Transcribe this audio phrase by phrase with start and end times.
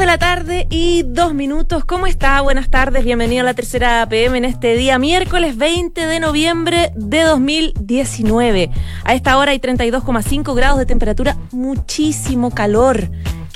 [0.00, 1.84] De la tarde y dos minutos.
[1.84, 2.40] ¿Cómo está?
[2.40, 3.04] Buenas tardes.
[3.04, 8.70] Bienvenido a la tercera PM en este día, miércoles 20 de noviembre de 2019.
[9.04, 13.10] A esta hora hay 32,5 grados de temperatura, muchísimo calor.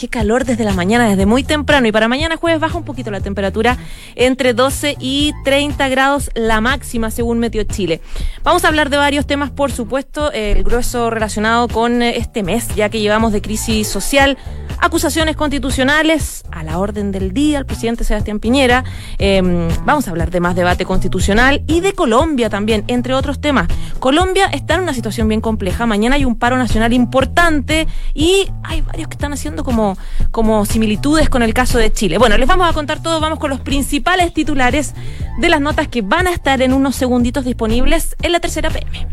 [0.04, 1.88] Qué calor desde la mañana, desde muy temprano.
[1.88, 3.78] Y para mañana jueves baja un poquito la temperatura
[4.16, 8.02] entre 12 y 30 grados la máxima según Meteo Chile.
[8.42, 12.90] Vamos a hablar de varios temas, por supuesto, el grueso relacionado con este mes, ya
[12.90, 14.36] que llevamos de crisis social
[14.78, 18.84] acusaciones constitucionales a la orden del día al presidente Sebastián Piñera.
[19.18, 23.68] Em, vamos a hablar de más debate constitucional y de Colombia también, entre otros temas.
[23.98, 25.86] Colombia está en una situación bien compleja.
[25.86, 29.93] Mañana hay un paro nacional importante y hay varios que están haciendo como,
[30.30, 32.18] como similitudes con el caso de Chile.
[32.18, 33.20] Bueno, les vamos a contar todo.
[33.20, 34.94] Vamos con los principales titulares
[35.38, 39.06] de las notas que van a estar en unos segunditos disponibles en la tercera PM.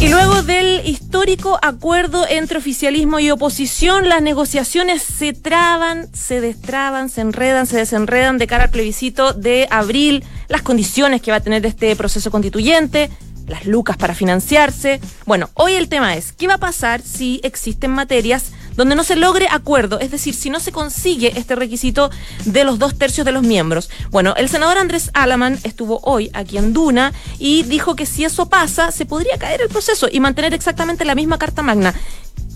[0.00, 7.10] Y luego del histórico acuerdo entre oficialismo y oposición, las negociaciones se traban, se destraban,
[7.10, 11.40] se enredan, se desenredan de cara al plebiscito de abril, las condiciones que va a
[11.40, 13.10] tener este proceso constituyente,
[13.50, 15.00] las lucas para financiarse.
[15.26, 19.16] Bueno, hoy el tema es, ¿qué va a pasar si existen materias donde no se
[19.16, 22.10] logre acuerdo, es decir, si no se consigue este requisito
[22.46, 23.90] de los dos tercios de los miembros.
[24.10, 28.48] Bueno, el senador Andrés Alaman estuvo hoy aquí en Duna y dijo que si eso
[28.48, 31.94] pasa, se podría caer el proceso y mantener exactamente la misma Carta Magna.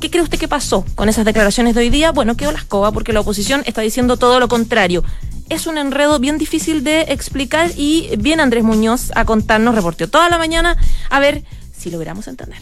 [0.00, 2.12] ¿Qué cree usted que pasó con esas declaraciones de hoy día?
[2.12, 5.04] Bueno, quedó la escoba porque la oposición está diciendo todo lo contrario.
[5.48, 10.28] Es un enredo bien difícil de explicar y bien Andrés Muñoz a contarnos, reporteó toda
[10.28, 10.76] la mañana,
[11.10, 11.44] a ver
[11.76, 12.58] si logramos entender.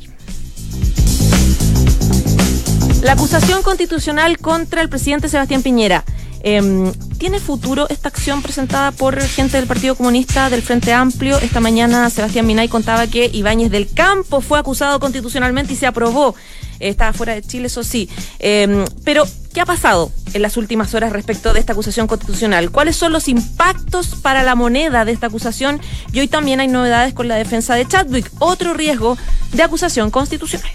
[3.03, 6.05] La acusación constitucional contra el presidente Sebastián Piñera.
[6.45, 11.39] Em, ¿Tiene futuro esta acción presentada por gente del Partido Comunista del Frente Amplio?
[11.39, 16.35] Esta mañana Sebastián Minay contaba que Ibáñez del Campo fue acusado constitucionalmente y se aprobó.
[16.81, 18.09] Estaba fuera de Chile, eso sí.
[18.41, 22.71] Em, pero, ¿qué ha pasado en las últimas horas respecto de esta acusación constitucional?
[22.71, 25.81] ¿Cuáles son los impactos para la moneda de esta acusación?
[26.13, 29.17] Y hoy también hay novedades con la defensa de Chadwick, otro riesgo
[29.53, 30.71] de acusación constitucional.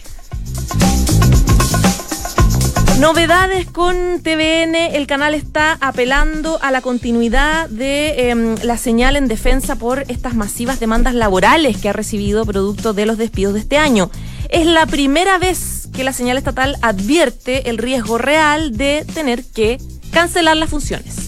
[2.99, 9.27] Novedades con TVN, el canal está apelando a la continuidad de em, la señal en
[9.27, 13.77] defensa por estas masivas demandas laborales que ha recibido producto de los despidos de este
[13.77, 14.09] año.
[14.49, 19.79] Es la primera vez que la señal estatal advierte el riesgo real de tener que
[20.11, 21.26] cancelar las funciones.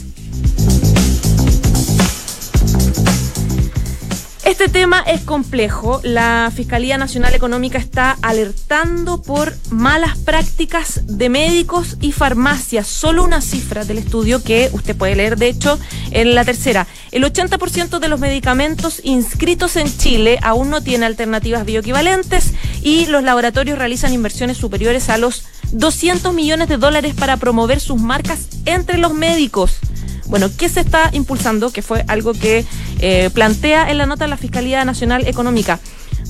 [4.59, 6.01] Este tema es complejo.
[6.03, 12.85] La Fiscalía Nacional Económica está alertando por malas prácticas de médicos y farmacias.
[12.85, 15.79] Solo una cifra del estudio que usted puede leer, de hecho,
[16.11, 16.87] en la tercera.
[17.11, 22.51] El 80% de los medicamentos inscritos en Chile aún no tiene alternativas bioequivalentes
[22.83, 28.01] y los laboratorios realizan inversiones superiores a los 200 millones de dólares para promover sus
[28.01, 29.79] marcas entre los médicos.
[30.29, 31.71] Bueno, ¿qué se está impulsando?
[31.71, 32.63] Que fue algo que
[33.01, 35.79] eh, plantea en la nota la Fiscalía Nacional Económica.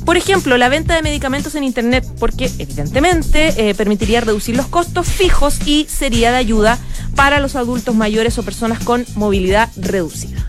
[0.05, 5.07] Por ejemplo, la venta de medicamentos en Internet, porque evidentemente eh, permitiría reducir los costos
[5.07, 6.79] fijos y sería de ayuda
[7.15, 10.47] para los adultos mayores o personas con movilidad reducida.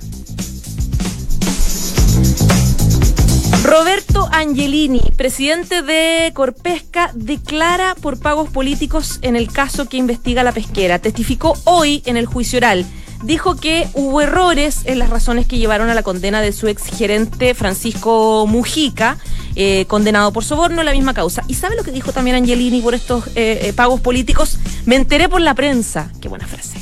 [3.65, 10.53] Roberto Angelini, presidente de Corpesca, declara por pagos políticos en el caso que investiga la
[10.53, 10.99] pesquera.
[10.99, 12.87] Testificó hoy en el juicio oral
[13.23, 16.85] dijo que hubo errores en las razones que llevaron a la condena de su ex
[16.85, 19.19] gerente Francisco Mujica,
[19.57, 21.43] eh, condenado por soborno en la misma causa.
[21.49, 24.59] ¿Y sabe lo que dijo también Angelini por estos eh, eh, pagos políticos?
[24.87, 26.11] Me enteré por la prensa.
[26.21, 26.79] Qué buena frase.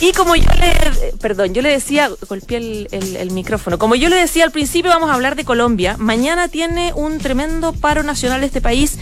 [0.00, 4.44] Y como yo le, perdón, yo le decía, golpeé el, micrófono, como yo le decía
[4.44, 5.96] al principio, vamos a hablar de Colombia.
[5.98, 8.96] Mañana tiene un tremendo paro nacional este país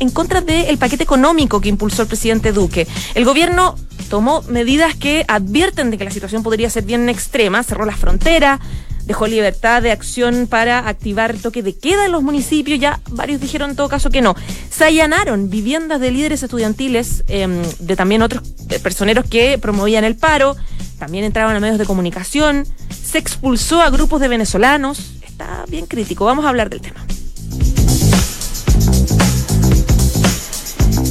[0.00, 2.88] en contra del paquete económico que impulsó el presidente Duque.
[3.14, 3.76] El gobierno
[4.08, 8.60] tomó medidas que advierten de que la situación podría ser bien extrema, cerró las fronteras,
[9.04, 13.70] dejó libertad de acción para activar toque de queda en los municipios, ya varios dijeron
[13.70, 14.36] en todo caso que no.
[14.70, 18.42] Se allanaron viviendas de líderes estudiantiles, em, de también otros
[18.82, 20.56] personeros que promovían el paro,
[20.98, 26.26] también entraban a medios de comunicación, se expulsó a grupos de venezolanos, está bien crítico,
[26.26, 27.06] vamos a hablar del tema.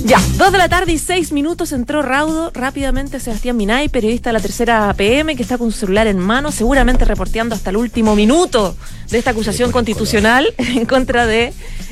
[0.07, 4.35] Ya, dos de la tarde y seis minutos entró Raudo rápidamente Sebastián Minay, periodista de
[4.35, 8.15] la tercera PM, que está con su celular en mano, seguramente reporteando hasta el último
[8.15, 8.77] minuto
[9.09, 11.51] de esta acusación constitucional en contra de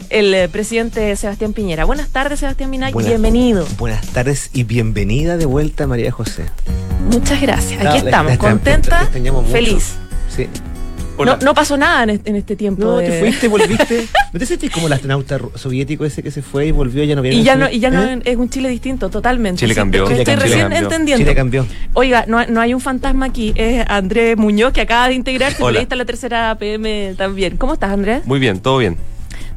[0.09, 1.83] el eh, presidente Sebastián Piñera.
[1.83, 3.67] Buenas tardes, Sebastián Minay, bienvenido.
[3.77, 6.45] Buenas tardes y bienvenida de vuelta, María José.
[7.11, 7.85] Muchas gracias.
[7.85, 9.09] Aquí estamos, contenta,
[9.51, 9.95] feliz.
[10.33, 10.47] Sí.
[11.23, 12.83] No, no, pasó nada en este, tiempo.
[12.83, 14.07] No, te fuiste, volviste.
[14.33, 17.15] ¿No te sentís como el astronauta soviético ese que se fue y volvió y ya
[17.15, 17.37] no viene?
[17.37, 18.21] Y ya no, y ya no ¿Eh?
[18.25, 19.59] es un Chile distinto, totalmente.
[19.59, 20.09] Chile cambió.
[20.09, 21.23] estoy recién entendiendo.
[21.23, 21.65] Chile cambió.
[21.93, 25.95] Oiga, no, no, hay un fantasma aquí, es Andrés Muñoz que acaba de integrarse, está
[25.95, 27.57] la tercera PM también.
[27.57, 28.25] ¿Cómo estás, Andrés?
[28.25, 28.97] Muy bien, todo bien.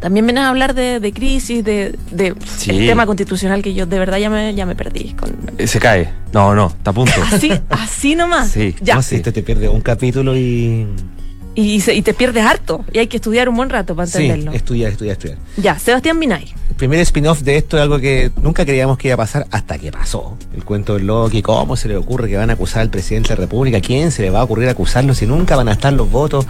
[0.00, 2.28] También vienes a hablar de, de crisis, de, de
[2.68, 5.14] el tema constitucional que yo de verdad ya me, ya me perdí.
[5.14, 5.36] Con...
[5.58, 6.08] Eh, se cae.
[6.32, 7.12] No, no, está a punto.
[7.32, 8.50] Así, así nomás.
[8.50, 8.94] Sí, ya.
[8.94, 10.86] No, si te pierde un capítulo y
[11.60, 12.84] y, te pierdes harto.
[12.92, 14.52] Y hay que estudiar un buen rato para entenderlo.
[14.52, 15.38] Sí, estudiar, estudiar, estudiar.
[15.56, 16.54] Ya, Sebastián Minay.
[16.70, 19.76] El primer spin-off de esto es algo que nunca creíamos que iba a pasar hasta
[19.76, 20.36] que pasó.
[20.54, 23.34] El cuento del Loki, cómo se le ocurre que van a acusar al presidente de
[23.34, 26.08] la República, quién se le va a ocurrir acusarlo si nunca van a estar los
[26.08, 26.46] votos.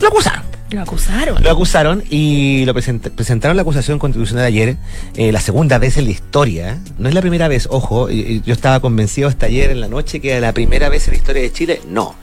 [0.00, 0.42] Lo acusaron.
[0.70, 1.42] Lo acusaron.
[1.42, 4.76] Lo acusaron y lo presentaron la acusación constitucional ayer,
[5.14, 6.78] eh, la segunda vez en la historia.
[6.96, 10.30] No es la primera vez, ojo, yo estaba convencido hasta ayer en la noche que
[10.30, 11.82] era la primera vez en la historia de Chile.
[11.86, 12.14] No,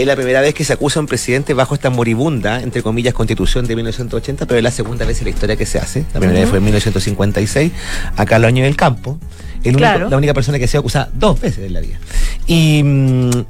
[0.00, 3.14] es la primera vez que se acusa a un presidente bajo esta moribunda, entre comillas,
[3.14, 6.04] constitución de 1980, pero es la segunda vez en la historia que se hace.
[6.14, 7.72] La primera vez fue en 1956,
[8.16, 9.18] acá los años del campo.
[9.64, 11.98] la única persona que se ha acusado dos veces en la vida.
[12.46, 12.82] Y.
[12.82, 13.44] Mm,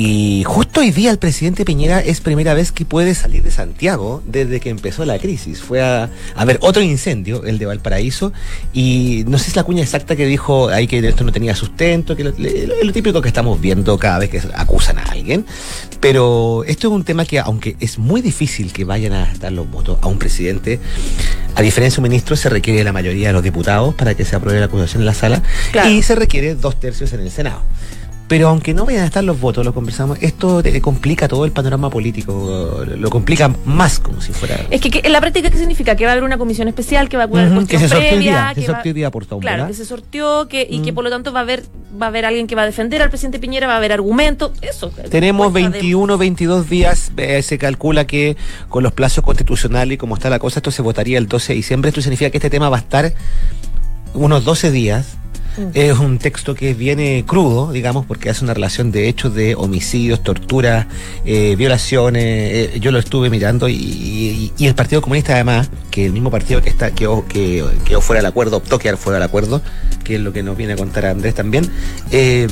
[0.00, 4.22] y justo hoy día el presidente Piñera es primera vez que puede salir de Santiago
[4.24, 5.60] desde que empezó la crisis.
[5.60, 6.08] Fue a,
[6.46, 8.32] ver otro incendio, el de Valparaíso,
[8.72, 11.56] y no sé si es la cuña exacta que dijo ahí que esto no tenía
[11.56, 15.44] sustento, que lo, lo, típico que estamos viendo cada vez que acusan a alguien.
[15.98, 19.68] Pero esto es un tema que, aunque es muy difícil que vayan a dar los
[19.68, 20.78] votos a un presidente,
[21.56, 24.36] a diferencia de un ministro, se requiere la mayoría de los diputados para que se
[24.36, 25.42] apruebe la acusación en la sala
[25.88, 27.62] y se requiere dos tercios en el Senado.
[28.28, 31.52] Pero aunque no vayan a estar los votos, lo conversamos, esto te complica todo el
[31.52, 34.66] panorama político, lo complica más como si fuera...
[34.70, 35.96] Es que, en la práctica, ¿qué significa?
[35.96, 38.52] Que va a haber una comisión especial que va a cuidar que se sorteó día,
[38.54, 41.10] que se sorteó día por todo, Claro, que se sorteó que, y que por lo
[41.10, 41.64] tanto va a haber
[42.00, 44.52] va a haber alguien que va a defender al presidente Piñera, va a haber argumentos,
[44.60, 44.90] eso.
[45.10, 48.36] Tenemos 21, 22 días, eh, se calcula que
[48.68, 51.56] con los plazos constitucionales y como está la cosa, esto se votaría el 12 de
[51.56, 53.12] diciembre, esto significa que este tema va a estar
[54.14, 55.16] unos 12 días
[55.74, 60.22] es un texto que viene crudo, digamos, porque hace una relación de hechos de homicidios,
[60.22, 60.86] torturas,
[61.24, 62.24] eh, violaciones.
[62.24, 66.68] Eh, yo lo estuve mirando y, el Partido Comunista, además, que el mismo partido que
[66.68, 69.62] está que, que quedó fuera del acuerdo, optó quedar fuera del acuerdo,
[70.04, 71.68] que es lo que nos viene a contar Andrés también.
[72.10, 72.46] Eh,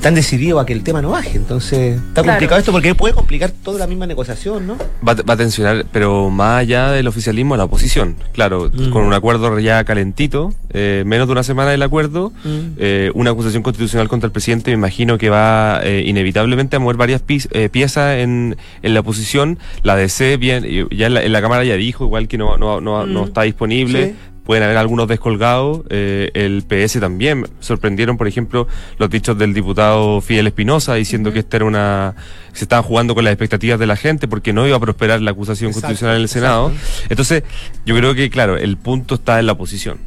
[0.00, 1.36] tan decidido a que el tema no baje.
[1.36, 4.76] Entonces, está complicado esto porque puede complicar toda la misma negociación, ¿no?
[5.06, 8.16] Va, a tensionar, pero más allá del oficialismo, la oposición.
[8.32, 8.90] Claro, mm.
[8.90, 12.60] con un acuerdo ya calentito, eh, menos de una semana del acuerdo, mm.
[12.78, 16.96] eh, una acusación constitucional contra el presidente, me imagino que va eh, inevitablemente a mover
[16.96, 19.58] varias piezas en, en, la oposición.
[19.82, 23.22] La DC, bien, ya en la, Cámara ya dijo, igual que no, no, no, no
[23.22, 23.26] mm.
[23.26, 24.14] está disponible
[24.46, 25.82] pueden haber algunos descolgados.
[25.90, 28.66] Eh, el PS también sorprendieron, por ejemplo,
[28.98, 32.14] los dichos del diputado Fidel Espinosa diciendo que esta era una.
[32.52, 35.32] se estaban jugando con las expectativas de la gente porque no iba a prosperar la
[35.32, 36.72] acusación constitucional en el Senado.
[37.10, 37.42] Entonces,
[37.84, 39.98] yo creo que, claro, el punto está en la oposición.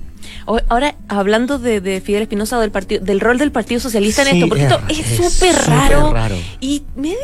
[0.67, 4.63] Ahora, hablando de, Fidel Espinosa del partido, del rol del Partido Socialista en esto, porque
[4.63, 7.17] esto es súper raro, raro, y medio,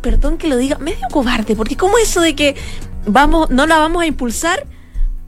[0.00, 2.54] perdón que lo diga, medio cobarde, porque como eso de que
[3.04, 4.64] vamos, no la vamos a impulsar,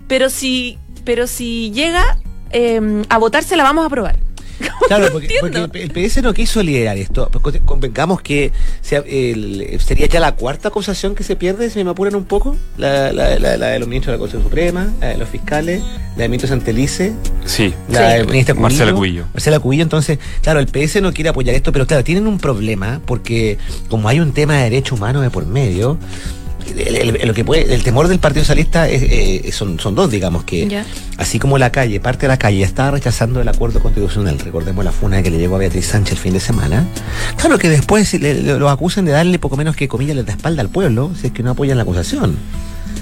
[0.07, 0.79] pero si
[1.11, 2.19] pero si llega
[2.53, 4.17] em, a votarse la vamos a aprobar.
[4.87, 5.39] Claro, porque,
[5.75, 7.31] el PS no quiso liderar esto.
[7.65, 12.57] Convengamos que sería ya la cuarta acusación que se pierde, si me apuran un poco.
[12.77, 15.83] La, de los ministros de la Corte Suprema, la de los fiscales,
[16.17, 17.13] la de ministro Santelice.
[17.45, 19.25] Sí, la de ministra Marcela Cubillo.
[19.33, 19.83] Marcela Cubillo.
[19.83, 24.09] Entonces, claro, el PS no quiere apoyar esto, pero claro, tienen un problema porque como
[24.09, 25.99] hay un tema de derecho humano de por medio,
[26.77, 30.83] el, lo que puede, el temor del Partido Socialista eh, son, son dos, digamos, que
[31.17, 34.93] así como la calle, parte de la calle está rechazando el acuerdo constitucional, recordemos la
[34.93, 36.87] funa que le llegó a Beatriz Sánchez el fin de semana,
[37.37, 41.11] claro que después lo acusan de darle poco menos que comillas la espalda al pueblo
[41.21, 42.37] si es que no apoyan la acusación.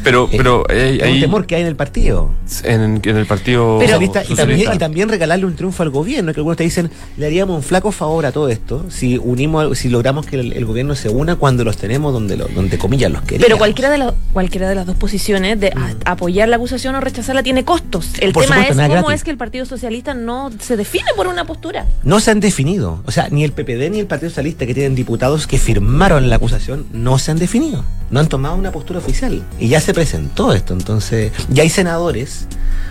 [0.02, 2.30] Pero, pero hay un temor que hay en el partido.
[2.64, 7.26] En, el partido y, también, regalarle un triunfo al gobierno, que algunos te dicen, le
[7.26, 11.08] haríamos un flaco favor a todo esto si unimos, si logramos que el, gobierno se
[11.08, 13.46] una cuando los tenemos donde, donde comillas los queremos.
[13.46, 16.02] Pero cualquiera de, cualquiera de las dos posiciones, de mm.
[16.04, 18.12] apoyar la acusación o rechazarla, tiene costos.
[18.20, 21.86] El tema es cómo es que el Partido Socialista no se define por una postura.
[22.02, 23.02] No se han definido.
[23.06, 26.36] O sea, ni el PPD ni el Partido Socialista, que tienen diputados que firmaron la
[26.36, 27.84] acusación, no se han definido.
[28.10, 29.42] No han tomado una postura oficial.
[29.58, 30.73] Y ya se presentó esto.
[30.73, 32.47] Entonces, ya hay senadores,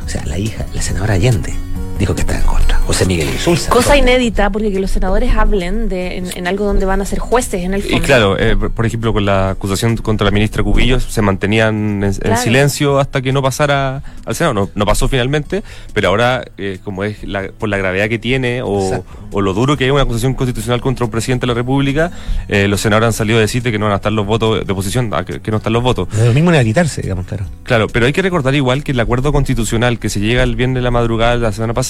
[0.06, 1.54] o sea, la hija, la senadora Allende,
[1.98, 2.80] dijo que está en contra.
[2.80, 3.70] José Miguel Insulza.
[3.70, 7.64] Cosa inédita, porque que los senadores hablen de, en, algo donde van a ser jueces
[7.64, 7.98] en el fondo.
[7.98, 12.38] Y claro, eh, por ejemplo, con la acusación contra la ministra Cubillos, se mantenían en,
[12.38, 14.70] silencio hasta que no pasara al Senado.
[14.74, 15.64] No, pasó finalmente,
[15.94, 17.18] pero ahora, eh, como es
[17.58, 21.12] por la gravedad que tiene o, lo duro que es una acusación constitucional contra un
[21.12, 22.12] presidente de la República,
[22.48, 24.72] eh, los senadores han salido a decirte que no van a estar los votos de
[24.72, 26.08] oposición, que, no están los votos.
[26.18, 27.46] Lo mismo quitarse, digamos, claro.
[27.64, 30.76] Claro, pero hay que recordar igual que el acuerdo constitucional que se llega el viernes
[30.76, 31.87] de la madrugada de la semana pasada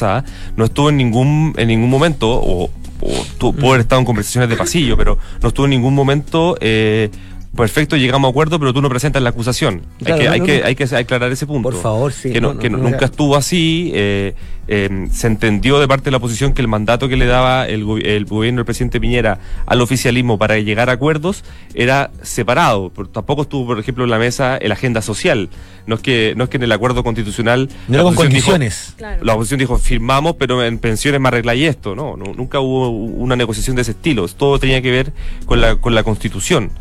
[0.55, 2.69] no estuvo en ningún, en ningún momento, o,
[3.01, 7.09] o pudo haber estado en conversaciones de pasillo, pero no estuvo en ningún momento eh,
[7.57, 9.81] perfecto, llegamos a acuerdo, pero tú no presentas la acusación.
[10.05, 11.69] hay, que, hay, que, hay que aclarar ese punto.
[11.69, 12.31] Por favor, sí.
[12.31, 13.91] Que, nunca estuvo así.
[13.93, 14.33] Eh,
[14.69, 17.85] eh, se entendió de parte de la oposición que el mandato que le daba el,
[17.85, 22.91] gobierno del presidente Piñera al oficialismo para llegar a acuerdos era separado.
[23.11, 25.49] tampoco estuvo, por ejemplo, en la mesa la agenda social.
[25.85, 27.69] No es que, no es que en el acuerdo constitucional.
[27.87, 28.95] No con condiciones.
[29.21, 31.95] La oposición dijo, firmamos, pero en pensiones me arregláis esto.
[31.95, 34.27] No, nunca hubo una negociación de ese estilo.
[34.27, 35.13] Todo tenía que ver
[35.45, 36.71] con la, con la constitución.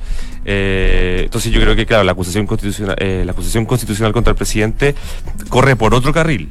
[0.48, 4.36] Eh, entonces yo creo que, claro, la acusación constitucional, eh, la acusación constitucional contra el
[4.36, 4.94] presidente
[5.48, 6.48] corre por otro carril.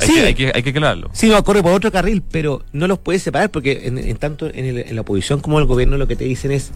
[0.00, 1.10] Hay, sí, que, hay, que, hay que aclararlo.
[1.12, 4.94] Sí, no, corre por otro carril, pero no los puedes separar porque en, tanto en,
[4.94, 6.70] la oposición como el gobierno lo que te dicen es,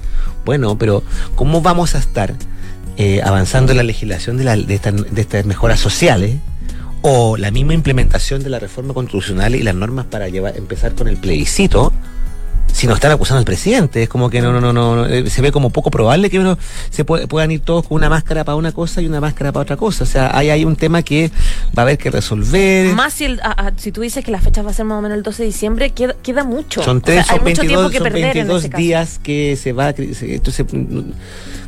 [0.45, 1.04] bueno, pero
[1.37, 2.35] ¿cómo vamos a estar
[2.97, 4.78] eh, avanzando en la legislación de, la, de,
[5.11, 6.37] de estas mejoras sociales?
[7.09, 11.06] o la misma implementación de la reforma constitucional y las normas para llevar, empezar con
[11.06, 11.92] el plebiscito,
[12.76, 14.02] si no están acusando al presidente.
[14.02, 16.59] Es como que no, no, no, no, eh, se ve como poco probable que uno
[16.90, 19.76] se puedan ir todos con una máscara para una cosa y una máscara para otra
[19.78, 20.04] cosa.
[20.04, 21.30] O sea, hay, hay un tema que
[21.68, 22.95] va a haber que resolver.
[22.95, 23.40] Más si, el,
[23.78, 25.47] si tú dices que la fecha va a ser más o menos el 12 de
[25.47, 26.83] diciembre, queda, queda mucho.
[26.83, 29.95] Son tres, son 22, son 22 días que se va.
[29.97, 30.66] Entonces,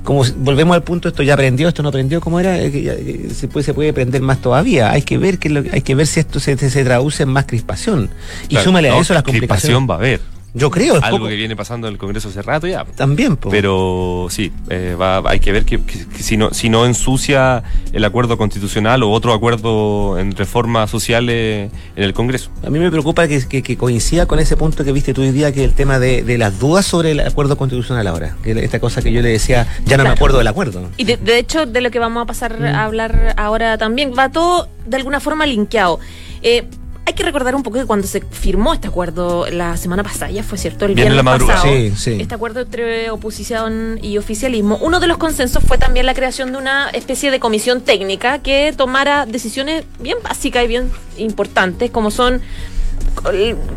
[0.04, 2.54] como volvemos al punto, esto ya aprendió, esto no aprendió, ¿cómo era?
[2.58, 4.90] Se puede, se puede aprender más todavía.
[4.90, 8.10] Hay que ver que hay que ver si esto se, se, traduce en más crispación.
[8.50, 9.62] Y súmale a eso las complicaciones.
[9.62, 10.37] Crispación va a haber.
[10.58, 10.98] Yo creo.
[11.02, 12.84] Algo que viene pasando en el Congreso hace rato ya.
[12.84, 15.80] También, Pero sí, eh, hay que ver que,
[16.18, 17.62] si, no, si no ensucia
[17.92, 22.50] el acuerdo constitucional o otro acuerdo en reformas sociales en el Congreso.
[22.66, 25.64] A mí me preocupa que, coincida con ese punto que viste tú hoy día, que
[25.64, 28.36] el tema de, las dudas sobre el acuerdo constitucional ahora.
[28.42, 30.90] Que esta cosa que yo le decía, ya no me acuerdo del acuerdo.
[30.96, 34.68] Y de, hecho, de lo que vamos a pasar a hablar ahora también, va todo
[34.86, 36.00] de alguna forma linkeado.
[36.42, 36.64] Eh,
[37.08, 40.42] hay que recordar un poco que cuando se firmó este acuerdo la semana pasada, ya
[40.42, 45.64] fue cierto, el viernes pasado, este acuerdo entre oposición y oficialismo, uno de los consensos
[45.64, 50.66] fue también la creación de una especie de comisión técnica que tomara decisiones bien básicas
[50.66, 52.42] y bien importantes, como son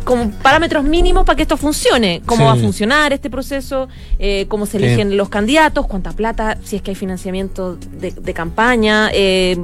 [0.04, 2.20] como parámetros mínimos para que esto funcione.
[2.26, 6.76] Cómo va a funcionar este proceso, eh, cómo se eligen los candidatos, cuánta plata, si
[6.76, 9.10] es que hay financiamiento de, campaña.
[9.12, 9.56] Eh,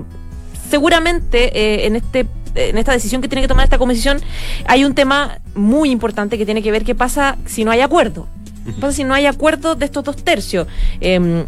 [0.68, 4.20] seguramente eh, en este en esta decisión que tiene que tomar esta comisión
[4.66, 8.26] hay un tema muy importante que tiene que ver qué pasa si no hay acuerdo.
[8.64, 10.66] ¿Qué pasa si no hay acuerdo de estos dos tercios?
[11.00, 11.44] Em,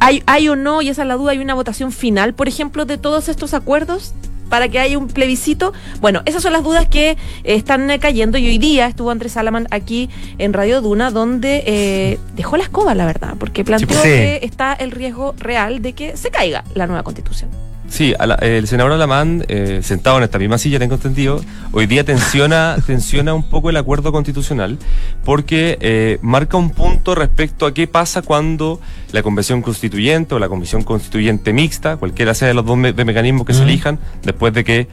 [0.00, 2.84] ¿hay, ¿Hay o no, y esa es la duda, hay una votación final, por ejemplo,
[2.84, 4.14] de todos estos acuerdos?
[4.48, 5.72] para que haya un plebiscito.
[6.00, 10.08] Bueno, esas son las dudas que están cayendo y hoy día estuvo Andrés Salaman aquí
[10.38, 14.90] en Radio Duna donde eh, dejó la escoba, la verdad, porque planteó que está el
[14.90, 17.67] riesgo real de que se caiga la nueva constitución.
[17.88, 21.40] Sí, el senador Alamán, eh, sentado en esta misma silla, tengo entendido,
[21.72, 24.78] hoy día tensiona, tensiona un poco el acuerdo constitucional
[25.24, 28.78] porque eh, marca un punto respecto a qué pasa cuando
[29.12, 33.54] la convención constituyente o la comisión constituyente mixta, cualquiera sea de los dos mecanismos que
[33.54, 34.88] se elijan, después de que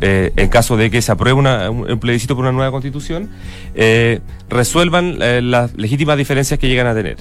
[0.00, 3.30] eh, en caso de que se apruebe un plebiscito por una nueva constitución,
[4.48, 5.18] resuelvan
[5.50, 7.16] las legítimas diferencias que llegan a tener.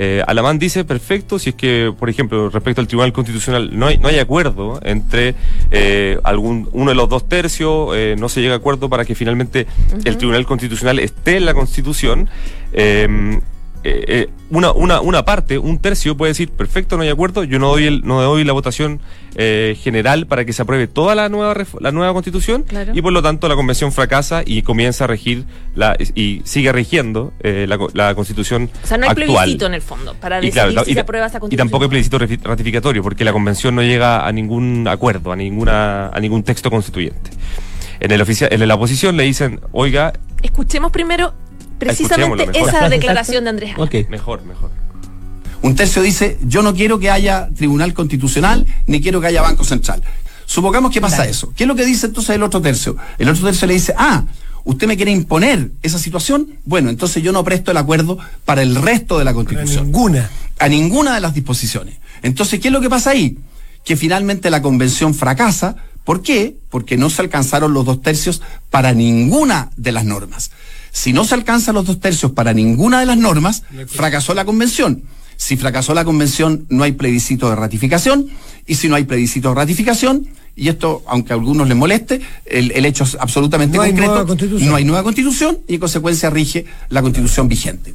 [0.00, 3.98] Eh, Alamán dice, perfecto, si es que, por ejemplo, respecto al Tribunal Constitucional no hay,
[3.98, 5.34] no hay acuerdo entre
[5.72, 9.16] eh, algún uno de los dos tercios, eh, no se llega a acuerdo para que
[9.16, 9.66] finalmente
[10.04, 12.30] el Tribunal Constitucional esté en la Constitución.
[13.84, 17.58] Eh, eh, una, una, una parte, un tercio puede decir, perfecto, no hay acuerdo, yo
[17.58, 19.00] no doy, el, no doy la votación
[19.36, 23.22] eh, general para que se apruebe toda la nueva, la nueva constitución y por lo
[23.22, 25.44] tanto la convención fracasa y comienza a regir
[25.76, 28.68] la, y sigue rigiendo la, la, constitución.
[28.82, 31.66] O sea, no hay plebiscito en el fondo para decidir si se aprueba esa constitución.
[31.66, 36.08] Y tampoco hay plebiscito ratificatorio porque la convención no llega a ningún acuerdo, a, ninguna,
[36.08, 37.30] a ningún texto constituyente.
[38.00, 40.12] En, el oficial, en la oposición le dicen, oiga...
[40.42, 41.34] Escuchemos primero
[41.78, 43.74] precisamente esa declaración de Andrés.
[44.08, 44.70] Mejor, mejor.
[45.62, 49.64] Un tercio dice, yo no quiero que haya tribunal constitucional, ni quiero que haya banco
[49.64, 50.02] central.
[50.46, 51.52] Supongamos que pasa eso.
[51.56, 52.96] ¿Qué es lo que dice entonces el otro tercio?
[53.18, 54.24] El otro tercio le dice, ah,
[54.64, 58.76] usted me quiere imponer esa situación, bueno, entonces yo no presto el acuerdo para el
[58.76, 59.80] resto de la constitución.
[59.80, 60.30] A ninguna.
[60.58, 61.96] A ninguna de las disposiciones.
[62.22, 63.38] Entonces, ¿qué es lo que pasa ahí?
[63.84, 65.76] Que finalmente la convención fracasa
[66.08, 66.56] ¿Por qué?
[66.70, 70.50] Porque no se alcanzaron los dos tercios para ninguna de las normas.
[70.98, 75.04] Si no se alcanzan los dos tercios para ninguna de las normas, fracasó la convención.
[75.36, 78.26] Si fracasó la convención, no hay plebiscito de ratificación.
[78.66, 80.26] Y si no hay plebiscito de ratificación,
[80.56, 84.26] y esto, aunque a algunos les moleste, el, el hecho es absolutamente No concreto.
[84.58, 87.94] No hay nueva constitución y en consecuencia rige la constitución vigente.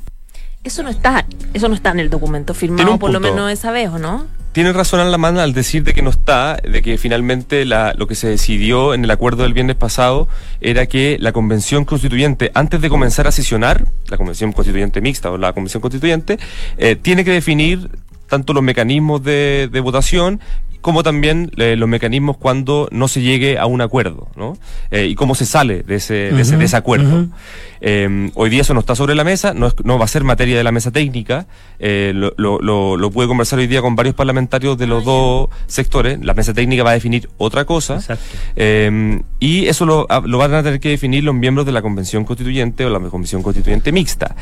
[0.64, 3.72] Eso no está, eso no está en el documento firmado un por lo menos esa
[3.72, 4.28] vez, ¿o no?
[4.54, 7.94] Tiene razón en la mano al decir de que no está, de que finalmente la-
[7.98, 10.28] lo que se decidió en el acuerdo del viernes pasado
[10.62, 15.38] era que la convención constituyente, antes de comenzar a sesionar, la convención constituyente mixta o
[15.40, 16.38] la convención constituyente,
[16.78, 17.90] eh, tiene que definir
[18.30, 20.40] tanto los mecanismos de votación
[20.84, 24.56] como también eh, los mecanismos cuando no se llegue a un acuerdo, ¿no?
[24.92, 27.28] Eh, y cómo se sale de ese, de ese Ujú, desacuerdo.
[27.82, 30.24] Eh, hoy día eso no está sobre la mesa, no, es- no va a ser
[30.24, 31.48] materia de la mesa técnica.
[31.80, 35.50] eh, lo, lo, lo, lo pude conversar hoy día con varios parlamentarios de los dos
[35.68, 36.20] sectores.
[36.24, 38.00] La mesa técnica va a definir otra cosa.
[38.56, 41.82] Eh, y eso lo, ah, lo van a tener que definir los miembros de la
[41.82, 44.36] Convención Constituyente o la Convención Constituyente Mixta.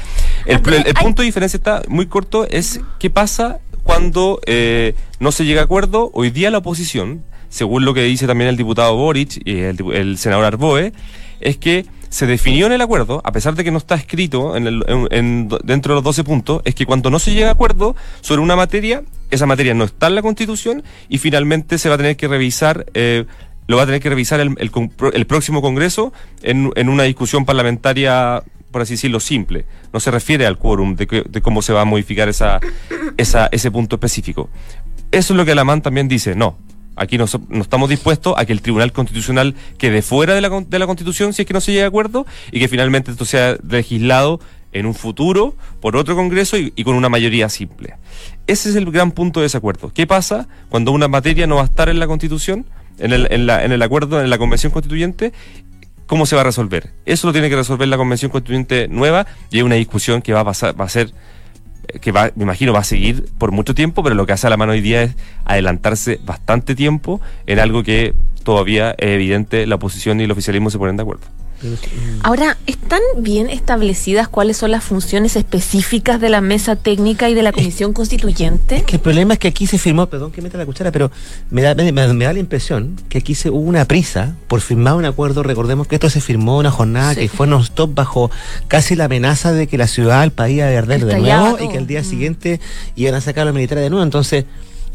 [0.45, 4.39] El, Andrés, el- el hay- punto de diferencia está muy corto, es qué pasa cuando
[4.45, 6.09] eh, no se llega a acuerdo.
[6.13, 10.45] Hoy día la oposición, según lo que dice también el diputado Boric y el, senador
[10.45, 10.93] Arboe,
[11.39, 14.67] es que se definió en el acuerdo, a pesar de que no está escrito en
[14.67, 17.53] el- en- en- dentro de los 12 puntos, es que cuando no se llega a
[17.53, 21.95] acuerdo sobre una materia, esa materia no está en la Constitución y finalmente se va
[21.95, 23.25] a tener que revisar, eh,
[23.67, 26.11] lo va a tener que revisar el, próximo Congreso
[26.43, 29.65] en una discusión parlamentaria, por así decirlo, simple.
[29.93, 32.59] No se refiere al quórum de, cómo se va a modificar esa,
[33.17, 34.49] ese punto específico.
[35.11, 36.57] Eso es lo que Alamán también dice, no.
[36.95, 40.79] Aquí no, no estamos dispuestos a que el Tribunal Constitucional quede fuera de la, de
[40.79, 43.55] la Constitución si es que no se llega a acuerdo y que finalmente esto sea
[43.67, 44.39] legislado
[44.73, 47.95] en un futuro por otro Congreso y, y con una mayoría simple.
[48.45, 49.91] Ese es el gran punto de desacuerdo.
[49.93, 52.65] ¿Qué pasa cuando una materia no va a estar en la Constitución,
[52.99, 55.31] en el, en la- en el acuerdo, en la Convención Constituyente?
[56.12, 56.89] ¿Cómo se va a resolver?
[57.06, 60.41] Eso lo tiene que resolver la Convención Constituyente nueva y es una discusión que va
[60.41, 61.13] a pasar, va a ser
[61.88, 64.45] eh, que va, me imagino va a seguir por mucho tiempo, pero lo que hace
[64.45, 69.65] a la mano hoy día es adelantarse bastante tiempo en algo que todavía es evidente
[69.65, 71.24] la oposición y el oficialismo se ponen de acuerdo.
[72.24, 77.43] Ahora, ¿están bien establecidas cuáles son las funciones específicas de la mesa técnica y de
[77.43, 78.84] la comisión constituyente?
[78.84, 81.12] Que el problema es que aquí se firmó, perdón que meta la cuchara, pero
[81.50, 84.95] me da, me, me da la impresión que aquí se hubo una prisa por firmar
[84.95, 85.43] un acuerdo.
[85.43, 87.21] Recordemos que esto se firmó una jornada Sí.
[87.21, 88.32] que fue non-stop bajo
[88.67, 91.67] casi la amenaza de que la ciudad, el país iba a arder de nuevo y
[91.69, 92.06] que al día Mm.
[92.06, 92.60] siguiente
[92.95, 94.04] iban a sacar a los militares de nuevo.
[94.04, 94.45] Entonces,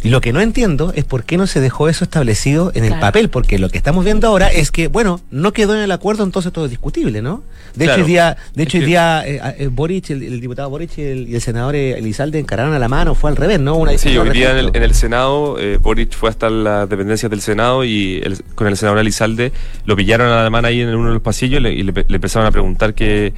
[0.02, 3.00] lo que no entiendo es por qué no se dejó eso establecido en el Claro.
[3.00, 6.22] papel, porque lo que estamos viendo ahora es que, bueno, no quedó en el acuerdo,
[6.22, 7.42] entonces todo es discutible, ¿no?
[7.74, 8.00] De Claro.
[8.00, 11.02] hecho, hoy día, de hecho, hoy día eh, eh, Boric, el, el diputado Boric y
[11.02, 13.76] el, y el senador eh, Elizalde encararon a la mano, fue al revés, ¿no?
[13.76, 17.28] Una Sí, hoy día en el, en el Senado, eh, Boric fue hasta las dependencias
[17.30, 19.52] del Senado y el- con el senador Elizalde
[19.86, 21.92] lo pillaron a la mano ahí en uno de los pasillos y le, y le-
[22.06, 23.32] le empezaron a preguntar que,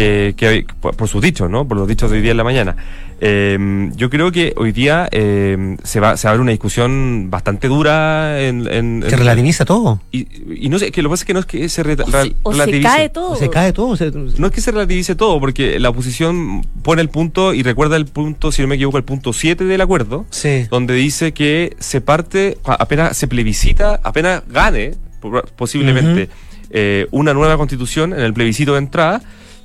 [0.00, 1.66] que, que- por, por sus dichos, ¿no?
[1.68, 2.76] Por los dichos de hoy día en la mañana.
[3.22, 7.28] Eh, yo creo que hoy día eh, se va se va a abrir una discusión
[7.30, 10.00] bastante dura en, en- Se en- relativiza todo.
[10.10, 10.26] y,
[10.64, 12.10] y no sé, que lo que pasa es que no es que se re- O
[12.10, 12.88] se, re- o se relativice.
[12.88, 13.30] cae todo.
[13.32, 13.96] O se cae todo.
[13.96, 17.96] se- No es que se relativice todo, porque la oposición pone el punto y recuerda
[17.96, 20.66] el punto, si no me equivoco, el punto 7 del acuerdo, Sí.
[20.70, 26.30] donde dice que se parte, apenas se plebiscita, apenas gane, po- posiblemente,
[26.70, 29.20] eh, una nueva constitución en el plebiscito de entrada,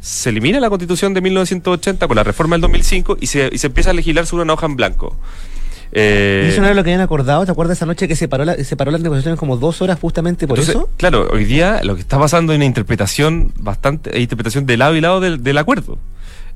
[0.05, 3.67] se elimina la constitución de 1980 con la reforma del 2005 y se, y se
[3.67, 5.17] empieza a legislar sobre una hoja en blanco.
[5.91, 7.43] Eh, ¿Y eso no era lo que habían acordado?
[7.45, 9.97] ¿Te acuerdas esa noche que se paró, la, se paró las negociaciones como dos horas
[9.99, 10.89] justamente por Entonces, eso?
[10.97, 14.95] claro, hoy día lo que está pasando es una interpretación bastante, hay interpretación de lado
[14.95, 15.97] y lado del, del acuerdo.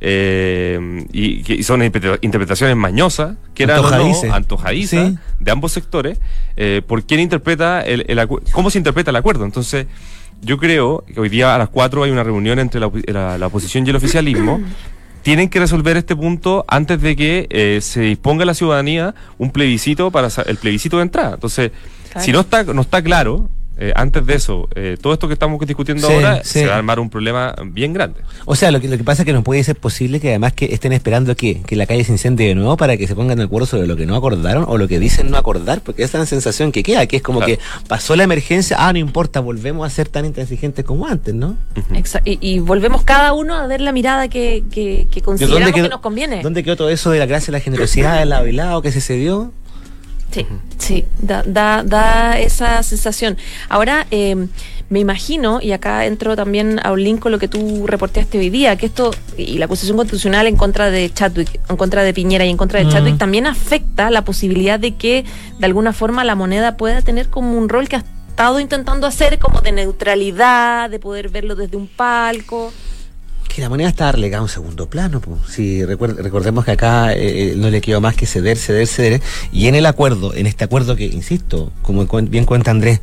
[0.01, 4.29] Eh, y, y son interpreta- interpretaciones mañosas, que eran Antojadices.
[4.29, 5.17] no, antojadizas Sí.
[5.39, 6.19] de ambos sectores,
[6.55, 9.45] eh, por quién interpreta el, el cómo se interpreta el acuerdo.
[9.45, 9.87] Entonces,
[10.41, 13.47] yo creo que hoy día a las 4 hay una reunión entre la, la- la
[13.47, 14.61] oposición y el oficialismo.
[15.21, 20.11] Tienen que resolver este punto antes de que eh, se disponga la ciudadanía un plebiscito
[20.11, 21.33] para el plebiscito de entrada.
[21.35, 21.71] Entonces,
[22.11, 22.25] Claro.
[22.25, 23.49] si no está, no está claro,
[23.79, 26.59] eh, antes de eso, eh, todo esto que estamos discutiendo Sí, ahora, sí.
[26.59, 28.19] se va a armar un problema bien grande.
[28.45, 30.53] O sea, lo que, lo que pasa es que no puede ser posible que además
[30.53, 33.37] que estén esperando que, que la calle se incendie de nuevo para que se pongan
[33.37, 36.17] de acuerdo sobre lo que no acordaron o lo que dicen no acordar, porque esa
[36.17, 37.53] es la sensación que queda, que es como Claro.
[37.55, 41.55] que pasó la emergencia, ah, no importa, volvemos a ser tan intransigentes como antes, ¿no?
[41.93, 45.87] Exa- y, y volvemos cada uno a ver la mirada que, que, que consideramos que
[45.87, 46.41] nos conviene.
[46.43, 48.99] ¿Dónde quedó todo eso de la gracia, la generosidad, el lado y lado que se
[48.99, 49.53] cedió?
[50.31, 50.45] Sí,
[50.77, 53.37] sí, da, da, da esa sensación.
[53.67, 54.47] Ahora, eh,
[54.89, 58.49] me imagino, y acá entro también a un link con lo que tú reporteaste hoy
[58.49, 62.45] día, que esto, y la acusación constitucional en contra de Chadwick, en contra de Piñera
[62.45, 62.89] y en contra de Mm.
[62.89, 65.25] Chadwick, también afecta la posibilidad de que,
[65.59, 69.37] de alguna forma, la moneda pueda tener como un rol que hasta estado intentando hacer
[69.37, 72.71] como de neutralidad, de poder verlo desde un palco.
[73.59, 75.19] Que la moneda está relegada a un segundo plano.
[75.19, 75.41] Pues.
[75.49, 77.17] Si recordemos que acá eh,
[77.51, 79.21] eh, no le quedó más que ceder, ceder, ceder.
[79.51, 83.01] Y en el acuerdo, en este acuerdo que, insisto, como bien cuenta Andrés,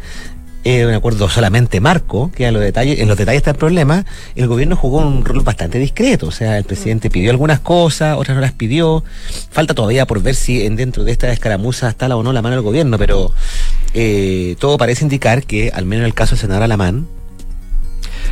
[0.65, 4.07] es un acuerdo solamente marco, que a los detalles, en los detalles está el problema,
[4.35, 6.29] el gobierno jugó un rol bastante discreto.
[6.29, 9.05] O sea, el presidente pidió algunas cosas, otras no las pidió.
[9.51, 12.41] Falta todavía por ver si en dentro de esta escaramuza está la o no la
[12.41, 13.31] mano del gobierno, pero
[13.93, 17.07] eh, todo parece indicar que, al menos en el caso del senador Alamán,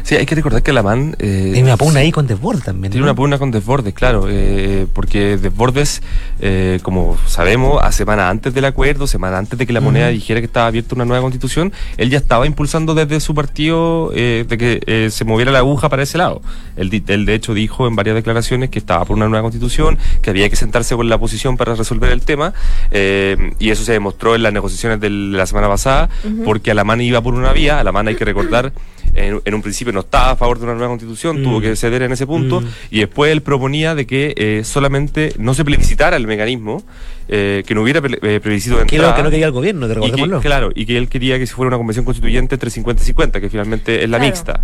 [0.02, 1.16] Sí, hay que recordar que Alamán...
[1.18, 2.90] Eh, tiene una pugna ahí con Desbordes también.
[2.90, 6.02] Tiene una pugna con Desbordes, claro, eh, porque Desbordes,
[6.40, 10.40] eh, como sabemos, a semana antes del acuerdo, semana antes de que la moneda dijera
[10.40, 14.58] que estaba abierta una nueva constitución, él ya estaba impulsando desde su partido eh, de
[14.58, 16.42] que eh, se moviera la aguja para ese lado.
[16.76, 20.30] Él, él, de hecho, dijo en varias declaraciones que estaba por una nueva constitución, que
[20.30, 22.54] había que sentarse con la oposición para resolver el tema,
[22.90, 26.08] eh, y eso se demostró en las negociaciones de la semana pasada,
[26.44, 28.72] porque Alamán iba por una vía, Alamán hay que recordar
[29.14, 31.62] en, un principio no estaba a favor de una nueva constitución, tuvo mm.
[31.62, 32.66] que ceder en ese punto, mm.
[32.90, 36.82] y después él proponía de que eh, solamente no se plebiscitara el mecanismo,
[37.28, 39.14] eh, que no hubiera eh, plebiscito de entrada.
[39.14, 40.40] Que no quería el gobierno, te recordémoslo.
[40.40, 43.40] claro, y que él quería que si fuera una convención constituyente entre 50 y 50,
[43.40, 44.62] que finalmente es la mixta.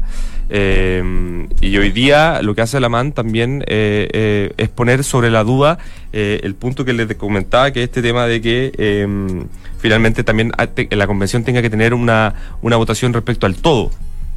[0.50, 5.78] y hoy día lo que hace Alamán también es poner sobre la duda
[6.12, 10.52] el punto que les comentaba, que es este tema de que finalmente también
[10.90, 13.90] la convención tenga que tener una, una votación respecto al todo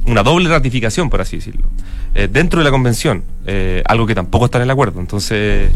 [0.06, 1.66] una doble ratificación, por así decirlo,
[2.14, 5.00] eh, dentro de la convención, eh, algo que tampoco está en el acuerdo.
[5.00, 5.70] Entonces.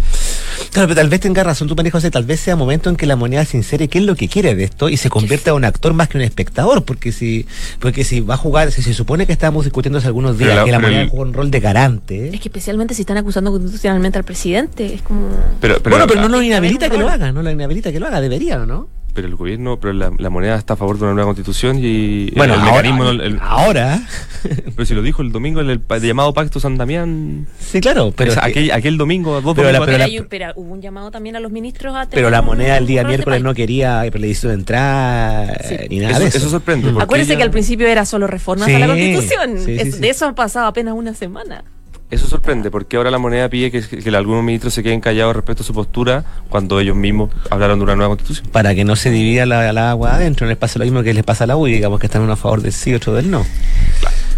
[0.70, 3.06] Claro, pero tal vez tenga razón tú, María José, tal vez sea momento en que
[3.06, 5.56] la moneda se insere qué es lo que quiere de esto y se convierta en
[5.56, 7.46] un actor más que un espectador, porque si,
[7.80, 10.70] porque si va a jugar, si se supone que estábamos discutiendo hace algunos días que
[10.70, 12.28] la moneda juega un rol de garante.
[12.28, 15.28] Es que especialmente si están acusando constitucionalmente al presidente, es como.
[15.60, 18.20] Pero, bueno, pero no lo inhabilita que lo haga, no lo inhabilita que lo haga,
[18.20, 18.97] debería, ¿o no?
[19.18, 22.54] Pero el gobierno, pero la, moneda está a favor de una nueva constitución y bueno,
[22.54, 23.42] el, mecanismo.
[23.42, 24.00] ahora.
[24.44, 27.48] Pero si lo dijo el domingo en el, llamado Pacto San Damián.
[27.59, 28.33] Sí, claro, pero.
[28.40, 29.85] aquel, aquel domingo, dos pero,
[30.28, 33.42] pero, hubo un llamado también a los ministros a Pero la moneda el día miércoles
[33.42, 36.38] no quería de entrar ni nada eso, de eso.
[36.38, 36.94] Eso sorprende.
[37.00, 39.66] Acuérdense que al principio era solo reformas a la constitución.
[39.66, 41.64] de eso han pasado apenas una semana.
[42.11, 45.62] Eso sorprende, porque ahora la moneda pide que, que, algunos ministros se queden callados respecto
[45.62, 48.49] a su postura cuando ellos mismos hablaron de una nueva constitución.
[48.51, 51.23] Para que no se divida la, agua adentro, no les pasa lo mismo que les
[51.23, 53.44] pasa a la UI, digamos que están uno a favor del sí, otro del no.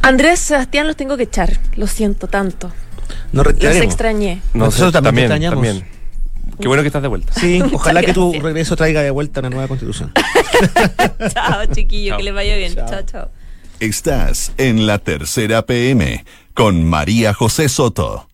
[0.03, 2.73] Andrés, Sebastián, los tengo que echar, lo siento tanto.
[3.33, 4.43] No los extrañé.
[4.53, 5.65] Nosotros también, extrañamos.
[5.65, 5.87] También.
[6.61, 7.33] Qué bueno que estás de vuelta.
[7.35, 10.13] Sí, ojalá que tu regreso traiga de vuelta una nueva constitución.
[11.33, 12.75] chao, chiquillo, que les vaya bien.
[12.75, 13.03] chao.
[13.07, 13.31] chao.
[13.79, 18.29] Estás en la tercera PM con María José Soto.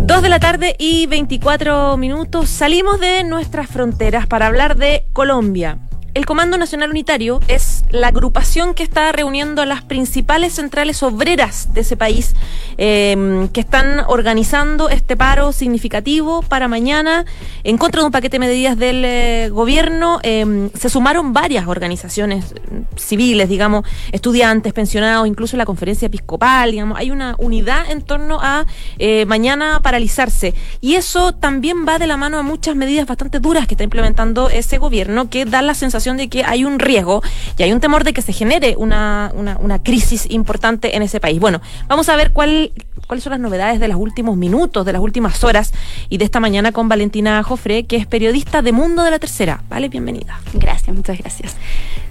[0.00, 2.48] Dos de la tarde y 24 minutos.
[2.48, 5.78] Salimos de nuestras fronteras para hablar de Colombia.
[6.14, 11.72] El Comando Nacional Unitario es la agrupación que está reuniendo a las principales centrales obreras
[11.72, 12.34] de ese país
[12.76, 17.24] em, que están organizando este paro significativo para mañana
[17.64, 20.18] en contra de un paquete de medidas del eh, gobierno.
[20.22, 22.54] Em, se sumaron varias organizaciones
[22.96, 28.66] civiles, digamos, estudiantes, pensionados, incluso la conferencia episcopal, digamos, hay una unidad en torno a
[28.98, 30.52] eh, mañana paralizarse.
[30.82, 34.50] Y eso también va de la mano a muchas medidas bastante duras que está implementando
[34.50, 37.22] ese gobierno que da la sensación de que hay un riesgo
[37.56, 41.40] y hay un temor de que se genere una, una, crisis importante en ese país.
[41.40, 42.72] Bueno, vamos a ver cuál
[43.06, 45.72] cuáles son las novedades de los últimos minutos, de las últimas horas
[46.08, 49.62] y de esta mañana con Valentina Jofre, que es periodista de Mundo de la Tercera.
[49.68, 50.40] Vale, bienvenida.
[50.54, 51.56] Gracias, muchas gracias.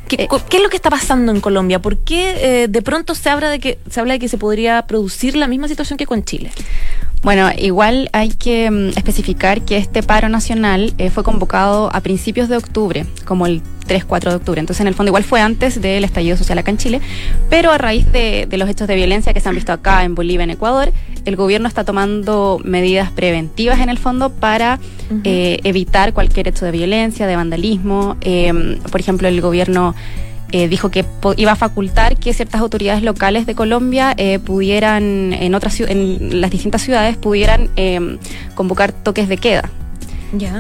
[0.08, 1.82] ¿Qué, eh, es lo que está pasando en Colombia?
[1.82, 4.82] ¿Por qué eh, de pronto se habla de que se habla de que se podría
[4.86, 6.52] producir la misma situación que con Chile?
[7.24, 12.50] Bueno, igual hay que mm, especificar que este paro nacional eh, fue convocado a principios
[12.50, 14.60] de octubre, como el 3-4 de octubre.
[14.60, 17.02] Entonces, en el fondo, igual fue antes del estallido social acá en Chile,
[17.50, 20.44] pero a raíz de, los hechos de violencia que se han visto acá en Bolivia,
[20.44, 20.92] en Ecuador,
[21.26, 24.80] el gobierno está tomando medidas preventivas en el fondo para
[25.24, 28.18] eh, evitar cualquier hecho de violencia, de vandalismo.
[28.22, 29.94] Em, por ejemplo, el gobierno
[30.52, 31.06] eh, dijo que
[31.38, 36.52] iba a facultar que ciertas autoridades locales de Colombia eh, pudieran, en, otras, en las
[36.52, 38.18] distintas ciudades, pudieran em,
[38.56, 39.70] convocar toques de queda.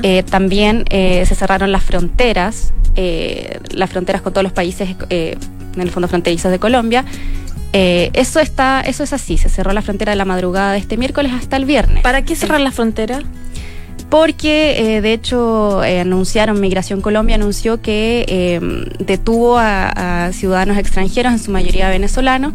[0.03, 6.09] Eh, también se cerraron las fronteras, las fronteras con todos los países, en el fondo
[6.09, 7.05] fronterizos de Colombia.
[7.71, 9.37] eso está, eso es así.
[9.37, 12.03] Se cerró la frontera de la madrugada de este miércoles hasta el viernes.
[12.03, 13.21] ¿Para qué cerrar la frontera?
[14.11, 18.59] Porque eh, de hecho eh, anunciaron, Migración Colombia anunció que eh,
[18.99, 22.53] detuvo a, ciudadanos extranjeros, en su mayoría venezolanos,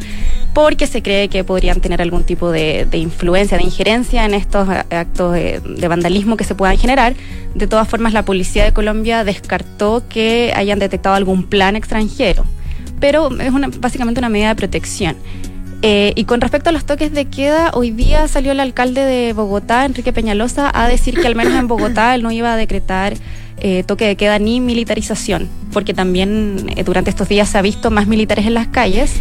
[0.52, 5.32] porque se cree que podrían tener algún tipo de, influencia, de injerencia en estos actos
[5.32, 7.14] de, de, vandalismo que se puedan generar.
[7.54, 12.44] De todas formas, la Policía de Colombia descartó que hayan detectado algún plan extranjero,
[13.00, 15.16] pero es una, básicamente una medida de protección.
[15.82, 19.32] Eh, y con respecto a los toques de queda, hoy día salió el alcalde de
[19.32, 23.14] Bogotá, Enrique Peñalosa, a decir que al menos en Bogotá él no iba a decretar
[23.58, 27.90] eh, toque de queda ni militarización, porque también eh, durante estos días se ha visto
[27.90, 29.12] más militares en las calles,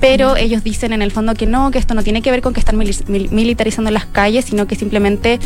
[0.00, 2.54] pero ellos dicen en el fondo que no, que esto no tiene que ver con
[2.54, 2.94] que están mil
[3.30, 5.38] militarizando las calles, sino que simplemente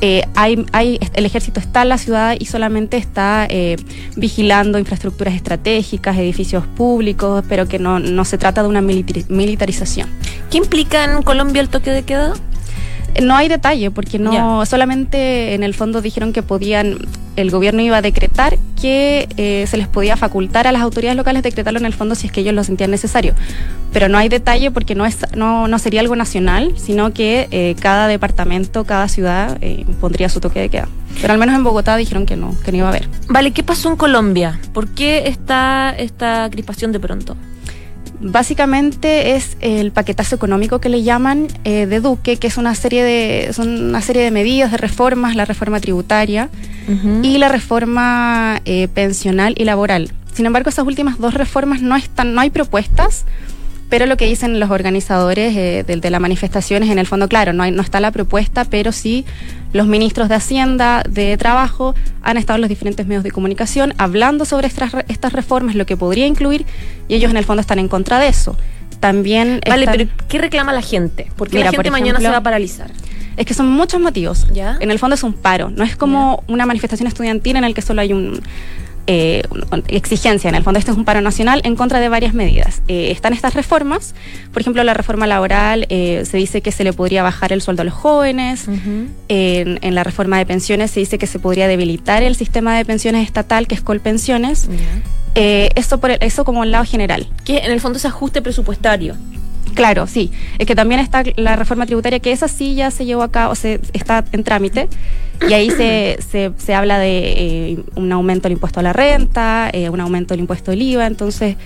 [0.00, 3.76] eh, hay, hay, el ejército está en la ciudad y solamente está eh,
[4.16, 10.08] vigilando infraestructuras estratégicas, edificios públicos, pero que no, no se trata de una militarización.
[10.50, 12.34] ¿Qué implica en Colombia el toque de queda?
[13.22, 14.66] No hay detalle, porque no yeah.
[14.66, 16.98] solamente en el fondo dijeron que podían,
[17.36, 21.42] el gobierno iba a decretar que eh, se les podía facultar a las autoridades locales
[21.42, 23.34] decretarlo en el fondo si es que ellos lo sentían necesario.
[23.92, 27.76] Pero no hay detalle porque no, es, no, no sería algo nacional, sino que eh,
[27.80, 30.88] cada departamento, cada ciudad eh, pondría su toque de queda.
[31.20, 33.08] Pero al menos en Bogotá dijeron que no, que no iba a haber.
[33.28, 34.60] Vale, ¿qué pasó en Colombia?
[34.72, 37.36] ¿Por qué está esta crispación de pronto?
[38.20, 43.02] Básicamente es el paquetazo económico que le llaman eh, de Duque, que es una serie
[43.02, 46.50] de, son una serie de medidas, de reformas, la reforma tributaria
[46.88, 47.24] uh -huh.
[47.24, 50.12] y la reforma eh, pensional y laboral.
[50.32, 53.24] Sin embargo, esas últimas dos reformas no están, no hay propuestas,
[53.90, 57.28] pero lo que dicen los organizadores eh, de, de, la manifestación es en el fondo,
[57.28, 59.26] claro, no, hay, no está la propuesta, pero sí
[59.72, 64.44] los ministros de Hacienda, de Trabajo, han estado en los diferentes medios de comunicación hablando
[64.44, 66.64] sobre estas, estas reformas, lo que podría incluir,
[67.08, 68.56] y ellos en el fondo están en contra de eso.
[69.00, 69.98] También vale, están...
[69.98, 71.30] pero ¿qué reclama la gente?
[71.36, 72.90] Porque Mira, la gente por ejemplo, mañana se va a paralizar.
[73.36, 74.46] Es que son muchos motivos.
[74.52, 74.76] ¿Ya?
[74.80, 75.70] En el fondo es un paro.
[75.70, 76.52] No es como ¿Ya?
[76.52, 78.42] una manifestación estudiantil en el que solo hay un,
[79.06, 79.42] eh,
[79.88, 80.48] exigencia.
[80.48, 82.82] En el fondo, este es un paro nacional en contra de varias medidas.
[82.88, 84.14] Eh, están estas reformas,
[84.52, 87.82] por ejemplo, la reforma laboral eh, se dice que se le podría bajar el sueldo
[87.82, 88.68] a los jóvenes.
[88.68, 89.06] Uh -huh.
[89.28, 92.84] en, en, la reforma de pensiones se dice que se podría debilitar el sistema de
[92.84, 94.68] pensiones estatal, que es Colpensiones.
[94.68, 95.72] Uh -huh.
[95.74, 97.28] eso, por el, eso como el lado general.
[97.44, 99.16] Que en el fondo es ajuste presupuestario.
[99.74, 100.30] Claro, sí.
[100.58, 103.54] Es que también está la reforma tributaria, que esa sí ya se llevó a cabo,
[103.54, 104.88] se, está en trámite.
[105.48, 109.70] Y ahí se, se, se habla de eh, un aumento del impuesto a la renta,
[109.72, 111.06] eh, un aumento del impuesto del IVA.
[111.06, 111.56] Entonces,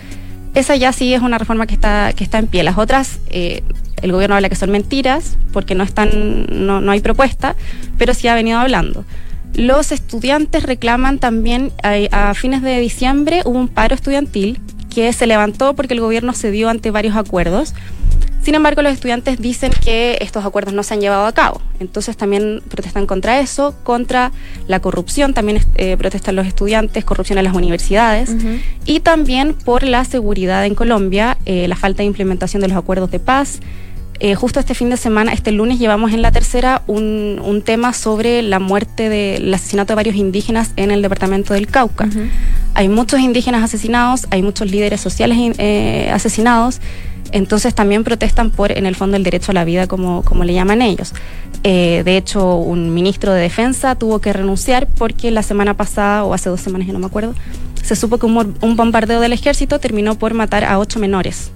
[0.54, 2.62] esa ya sí es una reforma que está, que está en pie.
[2.62, 3.62] Las otras, eh,
[4.00, 7.56] el gobierno habla que son mentiras, porque no, están, no, no hay propuesta,
[7.98, 9.04] pero sí ha venido hablando.
[9.54, 14.60] Los estudiantes reclaman también, a, fines de diciembre hubo un paro estudiantil
[14.92, 17.72] que se levantó porque el gobierno cedió ante varios acuerdos.
[18.44, 21.62] Sin embargo, los estudiantes dicen que estos acuerdos no se han llevado a cabo.
[21.80, 24.32] Entonces también protestan contra eso, contra
[24.68, 28.60] la corrupción, también eh, protestan los estudiantes, corrupción en las universidades, uh -huh.
[28.84, 33.10] y también por la seguridad en Colombia, eh, la falta de implementación de los acuerdos
[33.10, 33.60] de paz.
[34.20, 37.92] Eh, justo este fin de semana, este lunes, llevamos en la tercera un, un tema
[37.92, 42.04] sobre la muerte del de, asesinato de varios indígenas en el departamento del Cauca.
[42.04, 42.28] Uh -huh.
[42.74, 46.80] Hay muchos indígenas asesinados, hay muchos líderes sociales eh, asesinados,
[47.34, 50.54] entonces también protestan por, en el fondo, el derecho a la vida, como, como le
[50.54, 51.12] llaman ellos.
[51.64, 56.32] Eh, de hecho, un ministro de Defensa tuvo que renunciar porque la semana pasada, o
[56.32, 57.34] hace dos semanas, ya no me acuerdo,
[57.82, 61.50] se supo que un, bombardeo del ejército terminó por matar a ocho menores.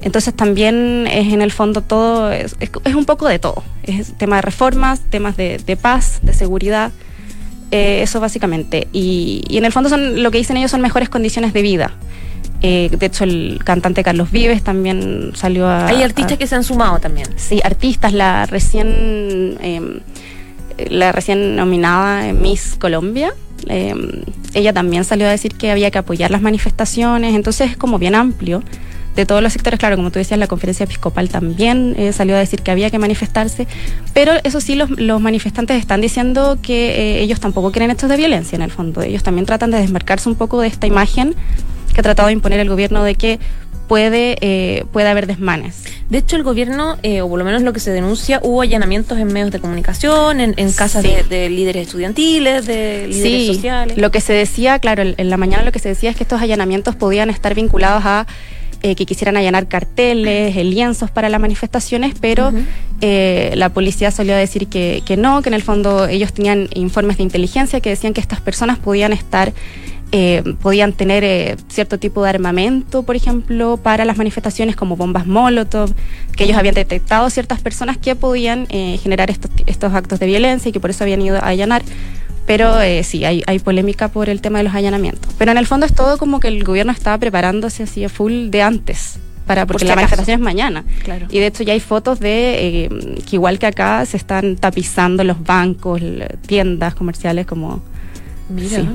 [0.00, 2.54] Entonces también es en el fondo todo, es,
[2.94, 3.64] un poco de todo.
[3.82, 6.92] Es tema de reformas, temas de, de paz, de seguridad,
[7.72, 8.86] eh, eso básicamente.
[8.92, 11.94] Y, y, en el fondo son, lo que dicen ellos son mejores condiciones de vida.
[12.62, 15.86] Eh, de hecho, el cantante Carlos Vives también salió a...
[15.86, 17.26] Hay artistas a, que se han sumado también.
[17.36, 19.58] Sí, artistas, la recién...
[19.62, 20.00] Eh,
[20.88, 23.34] la recién nominada Miss Colombia,
[23.68, 23.94] eh,
[24.54, 28.14] ella también salió a decir que había que apoyar las manifestaciones, entonces es como bien
[28.14, 28.62] amplio
[29.16, 29.78] de todos los sectores.
[29.78, 32.98] Claro, como tú decías, la conferencia episcopal también eh, salió a decir que había que
[32.98, 33.66] manifestarse,
[34.14, 38.16] pero eso sí, los, los manifestantes están diciendo que eh, ellos tampoco quieren hechos de
[38.16, 39.02] violencia en el fondo.
[39.02, 41.34] Ellos también tratan de desmarcarse un poco de esta imagen
[41.92, 43.38] que ha tratado de imponer el gobierno de que
[43.88, 45.82] puede, eh, puede haber desmanes.
[46.08, 49.18] De hecho, el gobierno, eh, o por lo menos lo que se denuncia, hubo allanamientos
[49.18, 51.08] en medios de comunicación, en, en casas sí.
[51.10, 53.98] de, de, líderes estudiantiles, de líderes sí, sociales.
[53.98, 56.40] Lo que se decía, claro, en la mañana lo que se decía es que estos
[56.40, 58.26] allanamientos podían estar vinculados a
[58.82, 62.64] eh, que quisieran allanar carteles, eh, lienzos para las manifestaciones, pero uh -huh.
[63.02, 67.18] eh, la policía solía decir que, que, no, que en el fondo ellos tenían informes
[67.18, 69.52] de inteligencia que decían que estas personas podían estar
[70.12, 75.26] eh, podían tener eh, cierto tipo de armamento, por ejemplo, para las manifestaciones como bombas
[75.26, 75.94] Molotov,
[76.36, 80.68] que ellos habían detectado ciertas personas que podían eh, generar estos, estos actos de violencia
[80.68, 81.82] y que por eso habían ido a allanar.
[82.44, 85.32] Pero sí, hay, hay polémica por el tema de los allanamientos.
[85.38, 88.50] Pero en el fondo es todo como que el gobierno estaba preparándose así a full
[88.50, 90.84] de antes para porque la manifestación es mañana.
[91.04, 91.26] Claro.
[91.30, 92.88] Y de hecho ya hay fotos de
[93.28, 96.00] que igual que acá se están tapizando los bancos,
[96.46, 97.82] tiendas comerciales como
[98.48, 98.80] Mira.
[98.80, 98.88] Sí.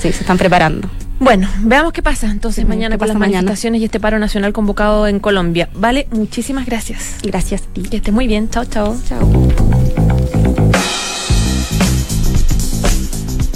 [0.00, 0.88] Sí, se están preparando.
[1.20, 3.38] Bueno, veamos qué pasa entonces Sí, mañana con las mañana.
[3.38, 5.68] manifestaciones y este paro nacional convocado en Colombia.
[5.74, 7.16] Vale, muchísimas gracias.
[7.24, 7.82] Gracias a ti.
[7.82, 8.48] Que esté muy bien.
[8.48, 8.96] Chao, chao.
[9.08, 9.28] Chao.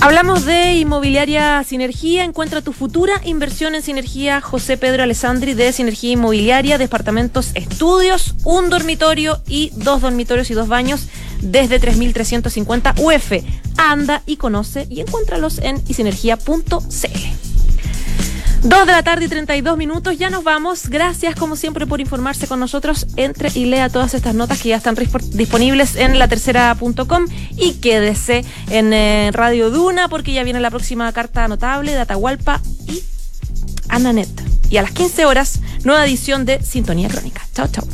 [0.01, 2.25] Hablamos de inmobiliaria Sinergia.
[2.25, 8.69] Encuentra tu futura inversión en Sinergia José Pedro Alessandri de Sinergia Inmobiliaria, departamentos estudios, un
[8.69, 11.07] dormitorio y dos dormitorios y dos baños
[11.43, 13.33] desde 3.350 UF.
[13.77, 17.53] Anda y conoce y encuéntralos en isinergia.cl.
[18.63, 20.89] Dos de la tarde y 32 minutos, ya nos vamos.
[20.89, 23.09] Gracias como siempre por informarse con nosotros.
[23.17, 24.95] Entre y lea todas estas notas que ya están
[25.33, 27.27] disponibles en la tercera.com
[27.57, 32.61] y quédese en eh, Radio Duna porque ya viene la próxima carta notable de Atahualpa
[32.87, 33.03] y
[33.89, 34.31] Ananet.
[34.71, 37.43] Y a las 15 horas, nueva edición de Sintonía Crónica.
[37.53, 37.85] Chao, chao.